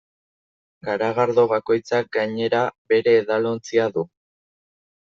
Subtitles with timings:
[0.87, 2.65] Garagardo bakoitzak, gainera,
[2.95, 4.11] bere edalontzia du.